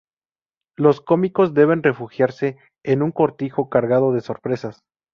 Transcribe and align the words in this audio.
Los 0.79 0.99
cómicos 0.99 1.53
deben 1.53 1.83
refugiarse 1.83 2.57
en 2.83 3.03
un 3.03 3.11
cortijo 3.11 3.69
cargado 3.69 4.11
de 4.13 4.21
sorpresas. 4.21 4.81